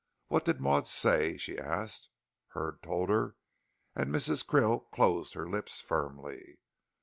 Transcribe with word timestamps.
"What 0.29 0.45
did 0.45 0.59
Maud 0.59 0.87
say?" 0.87 1.37
she 1.37 1.59
asked. 1.59 2.09
Hurd 2.53 2.81
told 2.81 3.09
her, 3.11 3.35
and 3.95 4.09
Mrs. 4.09 4.43
Krill 4.43 4.89
closed 4.89 5.35
her 5.35 5.47
lips 5.47 5.79
firmly. 5.79 6.57